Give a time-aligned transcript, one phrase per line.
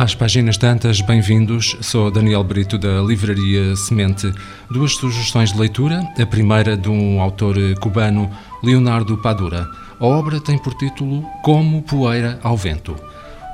[0.00, 1.76] Às páginas tantas, bem-vindos.
[1.80, 4.32] Sou Daniel Brito da Livraria Semente.
[4.70, 6.08] Duas sugestões de leitura.
[6.16, 8.30] A primeira de um autor cubano,
[8.62, 9.68] Leonardo Padura.
[9.98, 12.94] A obra tem por título Como Poeira ao Vento.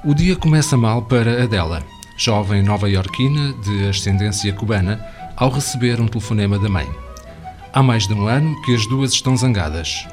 [0.04, 1.82] O dia começa mal para Adela,
[2.18, 5.00] jovem nova-iorquina de ascendência cubana,
[5.38, 6.86] ao receber um telefonema da mãe.
[7.72, 10.06] Há mais de um ano que as duas estão zangadas,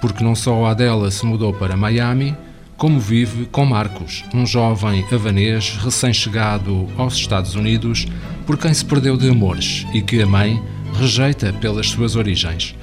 [0.00, 2.36] porque não só a Adela se mudou para Miami,
[2.76, 8.06] como vive com Marcos, um jovem havanês recém-chegado aos Estados Unidos,
[8.46, 10.62] por quem se perdeu de amores e que a mãe
[10.94, 12.74] rejeita pelas suas origens.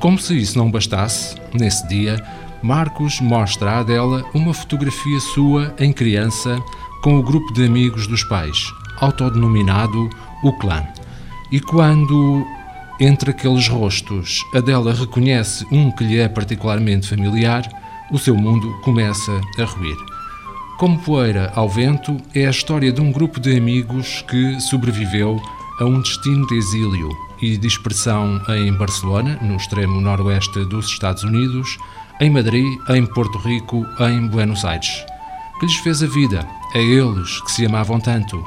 [0.00, 2.22] Como se isso não bastasse, nesse dia,
[2.62, 6.58] Marcos mostra à Adela uma fotografia sua em criança
[7.02, 10.08] com o grupo de amigos dos pais, autodenominado
[10.42, 10.82] o clã.
[11.50, 12.46] E quando
[12.98, 17.68] entre aqueles rostos Adela reconhece um que lhe é particularmente familiar,
[18.12, 19.96] o seu mundo começa a ruir.
[20.78, 25.40] Como poeira ao vento é a história de um grupo de amigos que sobreviveu
[25.80, 27.08] a um destino de exílio
[27.40, 31.78] e dispersão em Barcelona, no extremo noroeste dos Estados Unidos,
[32.20, 35.04] em Madrid, em Porto Rico, em Buenos Aires.
[35.58, 38.44] Que lhes fez a vida a eles que se amavam tanto?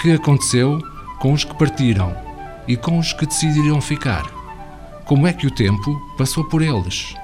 [0.00, 0.80] Que aconteceu
[1.18, 2.14] com os que partiram
[2.68, 4.24] e com os que decidiram ficar?
[5.04, 7.14] Como é que o tempo passou por eles?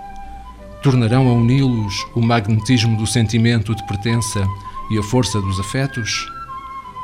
[0.82, 4.46] Tornarão a uni-los o magnetismo do sentimento de pertença
[4.90, 6.26] e a força dos afetos?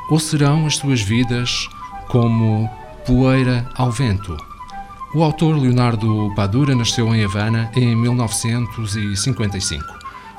[0.09, 1.67] Ou serão as suas vidas
[2.07, 2.69] como
[3.05, 4.37] poeira ao vento?
[5.13, 9.83] O autor Leonardo Padura nasceu em Havana em 1955.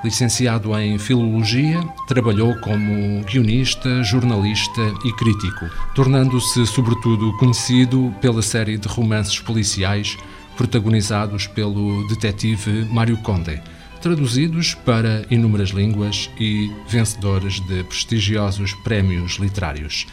[0.04, 8.86] Licenciado em Filologia, trabalhou como guionista, jornalista e crítico, tornando-se sobretudo conhecido pela série de
[8.86, 10.18] romances policiais
[10.56, 13.60] protagonizados pelo detetive Mário Conde,
[14.00, 20.06] traduzidos para inúmeras línguas e vencedores de prestigiosos prémios literários.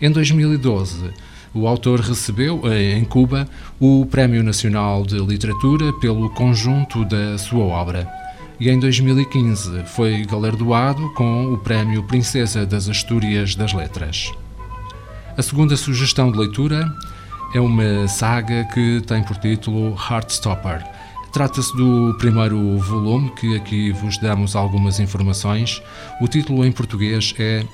[0.00, 1.10] Em 2012,
[1.52, 3.48] o autor recebeu, em Cuba,
[3.80, 8.08] o Prémio Nacional de Literatura pelo conjunto da sua obra.
[8.60, 14.32] E em 2015 foi galardoado com o Prémio Princesa das Astúrias das Letras.
[15.36, 16.92] A segunda sugestão de leitura
[17.54, 20.84] é uma saga que tem por título Heartstopper.
[21.32, 25.82] Trata-se do primeiro volume, que aqui vos damos algumas informações.
[26.20, 27.64] O título em português é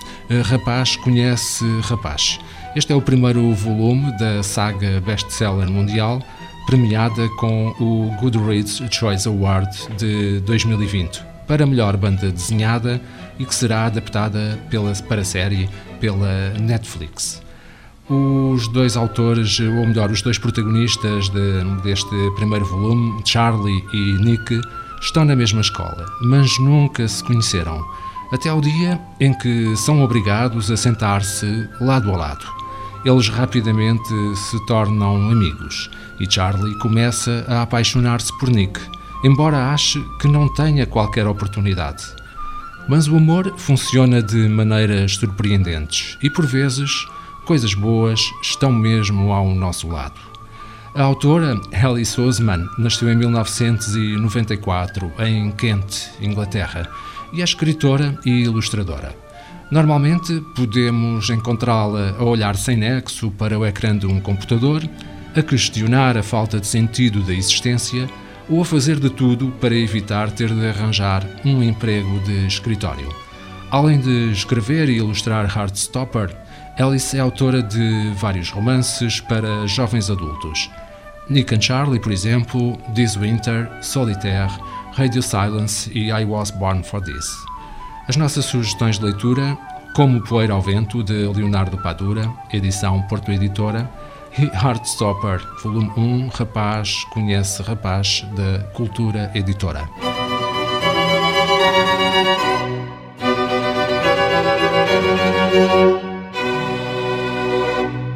[0.44, 2.40] Rapaz Conhece Rapaz.
[2.74, 6.20] Este é o primeiro volume da saga best-seller mundial,
[6.66, 13.00] premiada com o Goodreads Choice Award de 2020 para melhor banda desenhada
[13.38, 15.68] e que será adaptada pela, para a série
[16.00, 17.43] pela Netflix.
[18.08, 24.60] Os dois autores, ou melhor, os dois protagonistas de, deste primeiro volume, Charlie e Nick,
[25.00, 27.82] estão na mesma escola, mas nunca se conheceram,
[28.30, 32.44] até ao dia em que são obrigados a sentar-se lado a lado.
[33.06, 38.80] Eles rapidamente se tornam amigos e Charlie começa a apaixonar-se por Nick,
[39.24, 42.04] embora ache que não tenha qualquer oportunidade.
[42.86, 46.90] Mas o amor funciona de maneiras surpreendentes e, por vezes,
[47.44, 50.18] coisas boas estão mesmo ao nosso lado.
[50.94, 56.88] A autora Alice Oseman nasceu em 1994 em Kent, Inglaterra,
[57.32, 59.14] e é escritora e ilustradora.
[59.70, 64.82] Normalmente podemos encontrá-la a olhar sem nexo para o ecrã de um computador,
[65.34, 68.08] a questionar a falta de sentido da existência
[68.48, 73.08] ou a fazer de tudo para evitar ter de arranjar um emprego de escritório.
[73.70, 76.43] Além de escrever e ilustrar Heartstopper,
[76.78, 80.68] Alice é autora de vários romances para jovens adultos.
[81.30, 84.50] Nick and Charlie, por exemplo, This Winter, Solitaire,
[84.92, 87.26] Radio Silence e I Was Born for This.
[88.08, 89.56] As nossas sugestões de leitura,
[89.94, 93.88] Como Poeira ao Vento, de Leonardo Padura, edição Porto Editora,
[94.36, 99.88] e Heartstopper, volume 1, Rapaz Conhece Rapaz, da Cultura Editora.